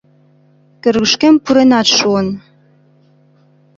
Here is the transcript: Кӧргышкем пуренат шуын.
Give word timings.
Кӧргышкем 0.83 1.35
пуренат 1.43 1.87
шуын. 1.97 2.27